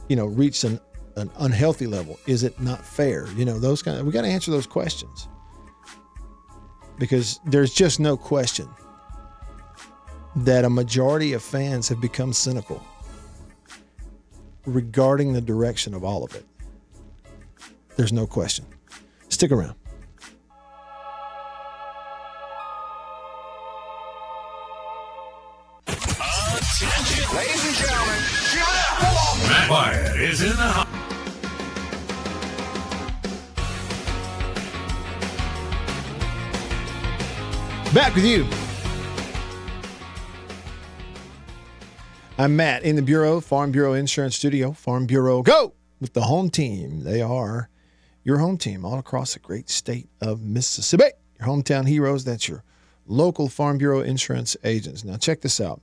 [0.07, 0.79] you know, reached an,
[1.15, 2.19] an unhealthy level?
[2.27, 3.27] Is it not fair?
[3.35, 5.27] You know, those kind of, we got to answer those questions
[6.99, 8.69] because there's just no question
[10.35, 12.83] that a majority of fans have become cynical
[14.65, 16.45] regarding the direction of all of it.
[17.97, 18.65] There's no question.
[19.29, 19.75] Stick around.
[30.31, 30.87] Is in the house.
[37.93, 38.47] Back with you.
[42.37, 44.71] I'm Matt in the Bureau, Farm Bureau Insurance Studio.
[44.71, 47.03] Farm Bureau, go with the home team.
[47.03, 47.69] They are
[48.23, 51.11] your home team all across the great state of Mississippi.
[51.39, 52.63] Your hometown heroes, that's your
[53.05, 55.03] local Farm Bureau insurance agents.
[55.03, 55.81] Now, check this out.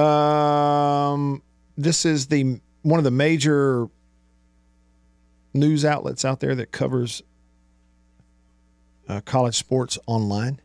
[0.00, 1.42] Um,
[1.76, 3.88] this is the one of the major
[5.52, 7.22] news outlets out there that covers
[9.08, 10.60] uh, college sports online.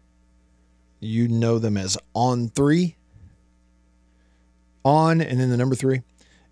[0.99, 2.95] You know them as On Three.
[4.83, 6.01] On and then the number three.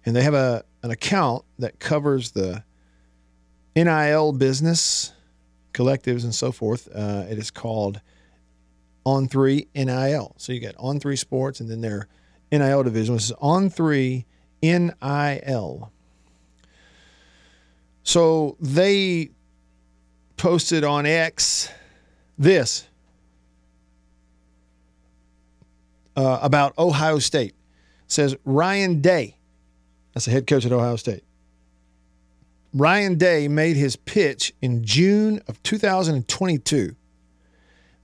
[0.06, 2.64] and they have a an account that covers the
[3.76, 5.14] NIL business,
[5.74, 6.90] collectives, and so forth.
[6.94, 8.02] Uh, it is called
[9.06, 10.34] On Three NIL.
[10.38, 12.08] So you got On Three Sports, and then their
[12.52, 14.26] NIL division, which is On Three
[14.64, 15.92] NIL.
[18.04, 19.30] So they
[20.38, 21.70] posted on X
[22.38, 22.88] this
[26.16, 27.52] uh, about Ohio State.
[28.06, 29.38] It says Ryan Day,
[30.14, 31.24] that's the head coach at Ohio State.
[32.74, 36.96] Ryan Day made his pitch in June of 2022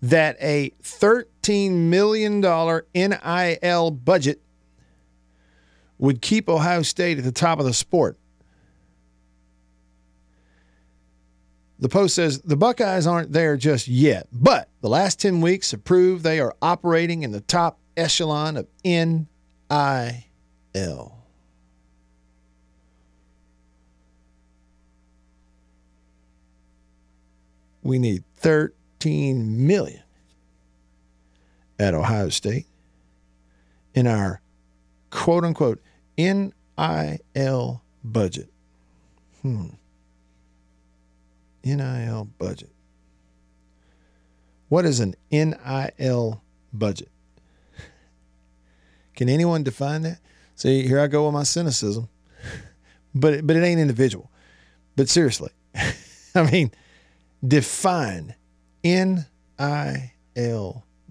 [0.02, 2.40] that a $13 million
[2.94, 4.42] NIL budget
[6.00, 8.18] would keep Ohio State at the top of the sport.
[11.78, 15.84] The Post says the Buckeyes aren't there just yet, but the last 10 weeks have
[15.84, 19.28] proved they are operating in the top echelon of NIL.
[27.82, 30.04] We need 13 million
[31.80, 32.68] at Ohio State
[33.94, 34.42] in our
[35.12, 35.82] quote unquote
[36.20, 38.50] NIL budget.
[39.42, 39.68] Hmm.
[41.64, 42.70] NIL budget.
[44.68, 46.44] What is an NIL
[46.74, 47.10] budget?
[49.16, 50.20] Can anyone define that?
[50.56, 52.10] See, here I go with my cynicism,
[53.16, 54.30] but but it ain't individual.
[54.98, 55.52] But seriously,
[56.36, 56.72] I mean,
[57.46, 58.36] define
[58.84, 59.24] NIL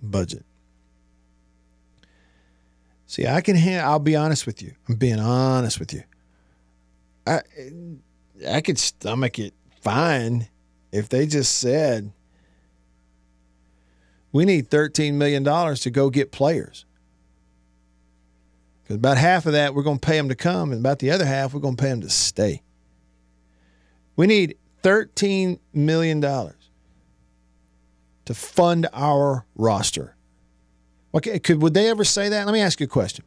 [0.03, 0.45] budget.
[3.09, 3.57] See, I can.
[3.81, 4.75] I'll be honest with you.
[4.87, 6.03] I'm being honest with you.
[7.27, 7.41] I
[8.47, 10.47] I could stomach it fine
[10.93, 12.13] if they just said
[14.31, 16.85] we need $13 million to go get players.
[18.83, 21.11] Because about half of that we're going to pay them to come, and about the
[21.11, 22.63] other half we're going to pay them to stay.
[24.17, 26.53] We need $13 million to
[28.35, 30.15] fund our roster.
[31.15, 32.47] Okay, could would they ever say that?
[32.47, 33.25] Let me ask you a question.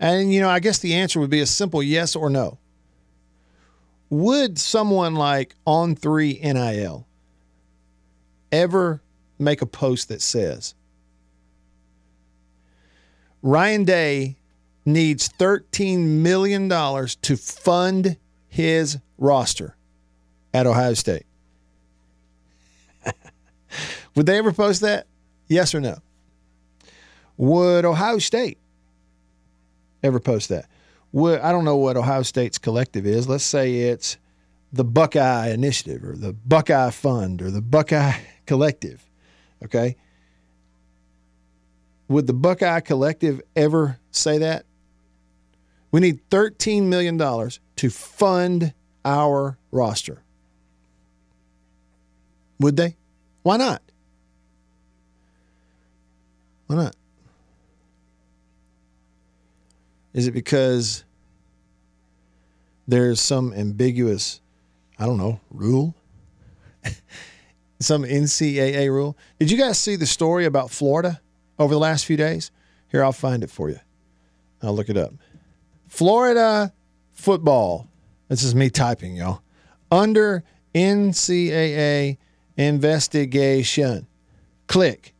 [0.00, 2.58] And you know, I guess the answer would be a simple yes or no
[4.10, 7.06] would someone like on 3 NIL
[8.50, 9.02] ever
[9.38, 10.74] make a post that says
[13.42, 14.36] Ryan Day
[14.84, 18.16] needs $13 million to fund
[18.48, 19.76] his roster
[20.52, 21.26] at Ohio State?
[24.14, 25.06] would they ever post that?
[25.46, 25.98] Yes or no?
[27.38, 28.58] Would Ohio State
[30.02, 30.68] ever post that?
[31.10, 33.28] what I don't know what Ohio State's collective is.
[33.28, 34.18] Let's say it's
[34.72, 39.04] the Buckeye Initiative or the Buckeye Fund or the Buckeye Collective.
[39.64, 39.96] Okay.
[42.08, 44.64] Would the Buckeye Collective ever say that?
[45.90, 48.74] We need $13 million to fund
[49.04, 50.22] our roster.
[52.60, 52.96] Would they?
[53.42, 53.82] Why not?
[56.66, 56.96] Why not?
[60.18, 61.04] Is it because
[62.88, 64.40] there's some ambiguous,
[64.98, 65.94] I don't know, rule?
[67.78, 69.16] some NCAA rule?
[69.38, 71.20] Did you guys see the story about Florida
[71.56, 72.50] over the last few days?
[72.90, 73.78] Here, I'll find it for you.
[74.60, 75.12] I'll look it up.
[75.86, 76.72] Florida
[77.12, 77.86] football.
[78.26, 79.42] This is me typing, y'all.
[79.88, 80.42] Under
[80.74, 82.18] NCAA
[82.56, 84.08] investigation.
[84.66, 85.14] Click.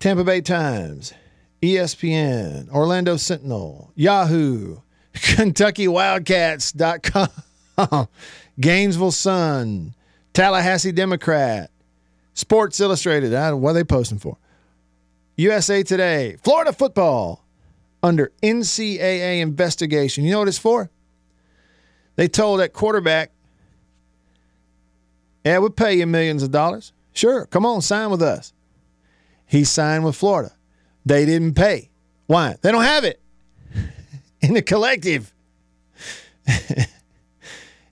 [0.00, 1.14] Tampa Bay Times.
[1.62, 4.80] ESPN, Orlando Sentinel, Yahoo,
[5.14, 8.08] KentuckyWildcats.com,
[8.60, 9.94] Gainesville Sun,
[10.32, 11.70] Tallahassee Democrat,
[12.34, 13.32] Sports Illustrated.
[13.54, 14.36] what are they posting for?
[15.36, 17.44] USA Today, Florida football
[18.02, 20.24] under NCAA investigation.
[20.24, 20.90] You know what it's for?
[22.16, 23.30] They told that quarterback,
[25.44, 26.92] yeah, we'll pay you millions of dollars.
[27.12, 28.52] Sure, come on, sign with us.
[29.46, 30.55] He signed with Florida.
[31.06, 31.90] They didn't pay.
[32.26, 32.56] Why?
[32.60, 33.20] They don't have it
[34.40, 35.32] in the collective.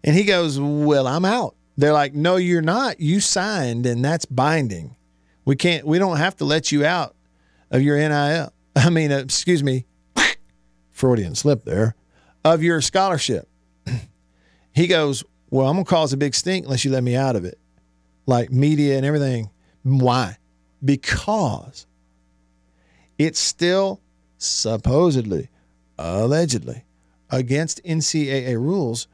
[0.05, 1.55] and he goes, Well, I'm out.
[1.77, 3.01] They're like, No, you're not.
[3.01, 4.97] You signed, and that's binding.
[5.45, 7.15] We can't, we don't have to let you out
[7.71, 8.53] of your NIL.
[8.77, 9.87] I mean, uh, excuse me,
[10.91, 11.95] Freudian slip there,
[12.45, 13.49] of your scholarship.
[14.73, 17.37] he goes, Well, I'm going to cause a big stink unless you let me out
[17.37, 17.59] of it.
[18.27, 19.51] Like media and everything.
[19.85, 20.39] Why?
[20.85, 21.87] Because
[23.19, 24.01] it's still
[24.39, 25.49] supposedly,
[25.99, 26.85] allegedly,
[27.31, 29.09] against NCAA rules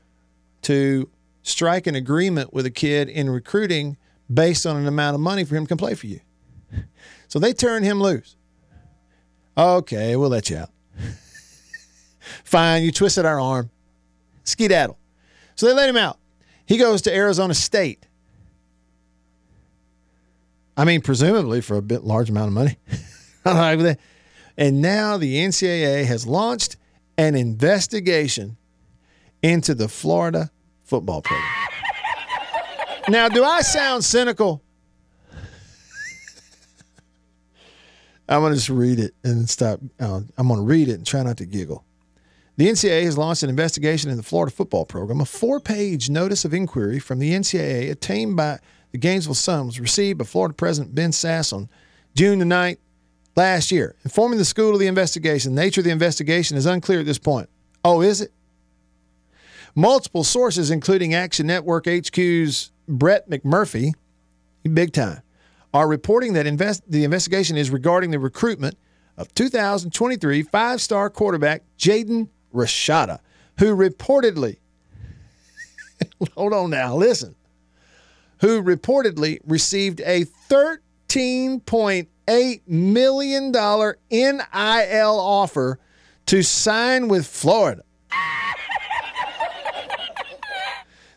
[0.62, 1.08] to
[1.42, 3.96] strike an agreement with a kid in recruiting
[4.32, 6.20] based on an amount of money for him to play for you.
[7.28, 8.36] So they turn him loose.
[9.56, 10.70] Okay, we'll let you out.
[12.44, 13.70] Fine, you twisted our arm.
[14.44, 14.98] Skedaddle.
[15.54, 16.18] So they let him out.
[16.66, 18.06] He goes to Arizona State.
[20.76, 22.78] I mean, presumably for a bit large amount of money.
[23.44, 26.76] and now the NCAA has launched
[27.16, 28.56] an investigation
[29.42, 30.50] into the Florida
[30.84, 31.48] football program.
[33.08, 34.62] now, do I sound cynical?
[38.28, 39.80] I'm going to just read it and stop.
[39.98, 41.84] Uh, I'm going to read it and try not to giggle.
[42.56, 45.22] The NCAA has launched an investigation in the Florida football program.
[45.22, 48.58] A four page notice of inquiry from the NCAA obtained by
[48.92, 51.70] the Gainesville Sun was received by Florida President Ben Sasse on
[52.14, 52.76] June the 9th
[53.36, 55.54] last year, informing the school of the investigation.
[55.54, 57.48] The nature of the investigation is unclear at this point.
[57.84, 58.32] Oh, is it?
[59.74, 63.92] Multiple sources, including Action Network HQ's Brett McMurphy,
[64.74, 65.22] big time,
[65.72, 68.76] are reporting that invest- the investigation is regarding the recruitment
[69.16, 73.20] of 2023 five star quarterback Jaden Rashada,
[73.58, 74.58] who reportedly,
[76.34, 77.36] hold on now, listen,
[78.40, 82.06] who reportedly received a $13.8
[82.66, 85.78] million NIL offer
[86.26, 87.82] to sign with Florida.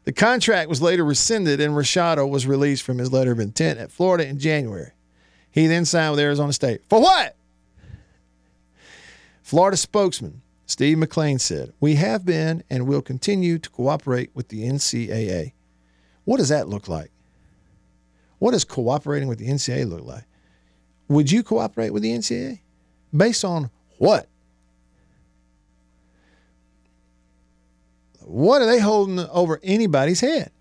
[0.06, 3.92] The contract was later rescinded and Rashada was released from his letter of intent at
[3.92, 4.92] Florida in January.
[5.50, 6.82] He then signed with Arizona State.
[6.90, 7.36] For what?
[9.44, 14.64] Florida spokesman Steve McClain said, We have been and will continue to cooperate with the
[14.64, 15.54] NCAA.
[16.26, 17.12] What does that look like?
[18.40, 20.24] What does cooperating with the NCAA look like?
[21.08, 22.60] Would you cooperate with the NCAA?
[23.16, 24.28] Based on what?
[28.22, 30.52] What are they holding over anybody's head?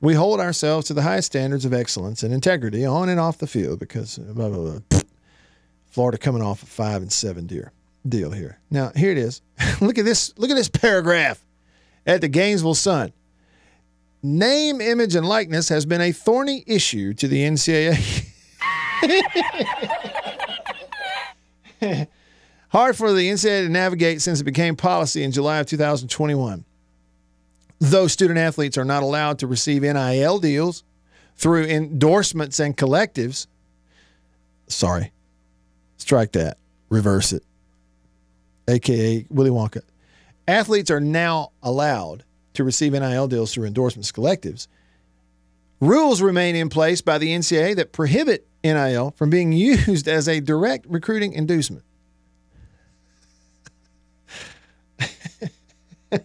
[0.00, 3.46] We hold ourselves to the highest standards of excellence and integrity on and off the
[3.46, 5.00] field because blah, blah, blah.
[5.86, 7.72] Florida coming off a five and seven deer
[8.08, 8.58] deal here.
[8.70, 9.42] Now here it is.
[9.80, 10.36] look at this.
[10.38, 11.44] Look at this paragraph
[12.06, 13.12] at the Gainesville Sun.
[14.22, 18.28] Name, image, and likeness has been a thorny issue to the NCAA.
[22.68, 26.64] Hard for the NCAA to navigate since it became policy in July of 2021.
[27.80, 30.84] Though student athletes are not allowed to receive NIL deals
[31.36, 33.46] through endorsements and collectives,
[34.68, 35.12] sorry,
[35.96, 37.42] strike that, reverse it,
[38.68, 39.82] aka Willy Wonka.
[40.46, 42.24] Athletes are now allowed
[42.54, 44.68] to receive NIL deals through endorsements collectives.
[45.80, 50.40] Rules remain in place by the NCAA that prohibit NIL from being used as a
[50.40, 51.84] direct recruiting inducement.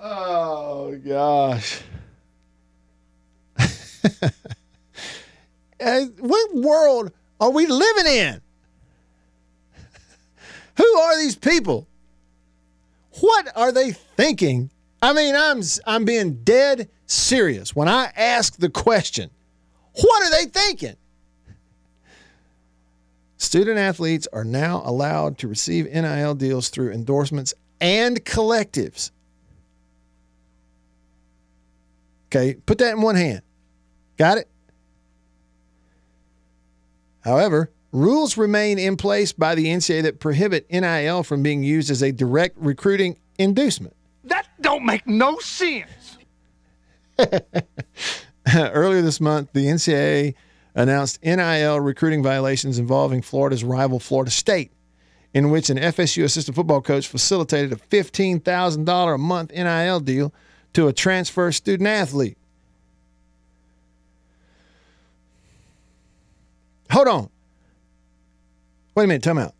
[0.00, 1.80] oh, gosh.
[6.18, 8.40] what world are we living in?
[10.76, 11.86] Who are these people?
[13.20, 14.70] What are they thinking?
[15.02, 19.30] I mean, I'm I'm being dead serious when I ask the question.
[19.94, 20.96] What are they thinking?
[23.36, 29.10] Student athletes are now allowed to receive NIL deals through endorsements and collectives.
[32.28, 33.42] Okay, put that in one hand.
[34.16, 34.48] Got it?
[37.22, 42.02] However, rules remain in place by the NCAA that prohibit NIL from being used as
[42.02, 43.96] a direct recruiting inducement.
[44.62, 46.18] That don't make no sense.
[48.54, 50.34] Earlier this month, the NCAA
[50.74, 54.70] announced NIL recruiting violations involving Florida's rival Florida State,
[55.34, 60.32] in which an FSU assistant football coach facilitated a $15,000 a month NIL deal
[60.74, 62.38] to a transfer student athlete.
[66.90, 67.30] Hold on.
[68.94, 69.54] Wait a minute, time out.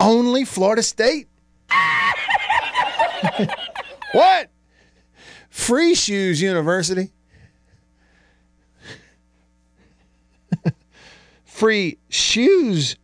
[0.00, 1.28] Only Florida State?
[4.14, 4.50] what?
[5.50, 7.10] Free Shoes University.
[11.44, 12.96] Free Shoes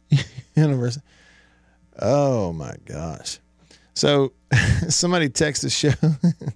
[0.57, 1.05] University.
[2.01, 3.39] Oh my gosh.
[3.95, 4.33] So
[4.89, 5.93] somebody texted the show.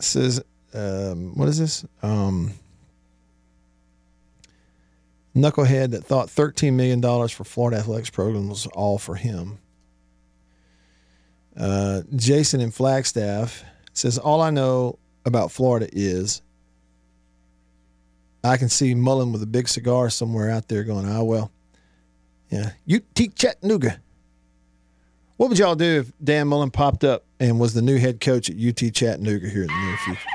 [0.00, 0.42] says,
[0.74, 1.84] um, what is this?
[2.02, 2.52] Um,
[5.36, 9.58] knucklehead that thought $13 million for Florida athletics program was all for him.
[11.56, 16.42] Uh, Jason in Flagstaff says, All I know about Florida is
[18.42, 21.50] I can see Mullen with a big cigar somewhere out there going, Ah, well,
[22.50, 24.00] yeah, UT Chattanooga.
[25.36, 28.50] What would y'all do if Dan Mullen popped up and was the new head coach
[28.50, 30.28] at UT Chattanooga here in the near future?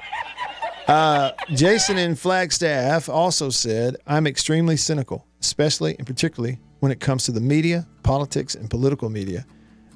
[0.88, 7.24] Uh, Jason in Flagstaff also said, I'm extremely cynical, especially and particularly when it comes
[7.26, 9.46] to the media, politics, and political media.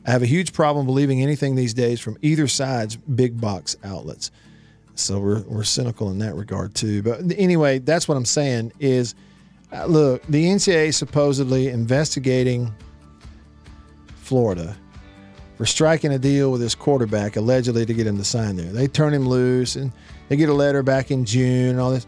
[0.05, 4.31] I have a huge problem believing anything these days from either side's big box outlets.
[4.95, 7.01] So we're, we're cynical in that regard too.
[7.01, 9.15] But anyway, that's what I'm saying is
[9.71, 12.73] uh, look, the NCAA supposedly investigating
[14.15, 14.75] Florida
[15.57, 18.71] for striking a deal with his quarterback allegedly to get him to sign there.
[18.71, 19.91] They turn him loose and
[20.27, 22.07] they get a letter back in June and all this.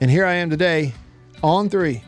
[0.00, 0.94] And here I am today
[1.42, 2.02] on three.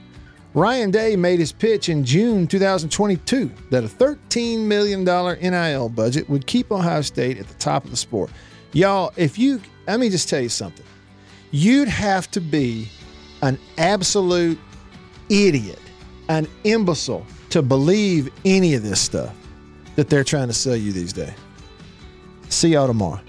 [0.55, 6.47] Ryan Day made his pitch in June 2022 that a $13 million NIL budget would
[6.47, 8.31] keep Ohio State at the top of the sport.
[8.73, 10.87] Y'all, if you, let me just tell you something.
[11.51, 12.89] You'd have to be
[13.43, 14.59] an absolute
[15.29, 15.81] idiot,
[16.29, 19.35] an imbecile to believe any of this stuff
[19.97, 21.35] that they're trying to sell you these days.
[22.49, 23.21] See y'all tomorrow.